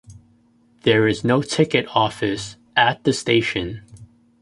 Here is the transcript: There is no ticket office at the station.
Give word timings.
There 0.81 1.07
is 1.07 1.23
no 1.23 1.43
ticket 1.43 1.85
office 1.89 2.55
at 2.75 3.03
the 3.03 3.13
station. 3.13 3.83